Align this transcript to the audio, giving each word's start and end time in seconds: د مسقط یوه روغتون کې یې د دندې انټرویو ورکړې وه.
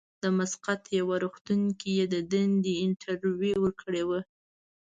د 0.23 0.25
مسقط 0.37 0.81
یوه 0.99 1.15
روغتون 1.23 1.61
کې 1.79 1.89
یې 1.97 2.05
د 2.13 2.15
دندې 2.31 2.73
انټرویو 2.85 3.57
ورکړې 3.63 4.03
وه. 4.09 4.19